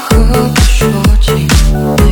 [0.00, 0.88] 何必说
[1.20, 2.07] 起？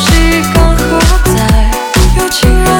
[0.00, 1.70] 息刚好在
[2.16, 2.79] 有情人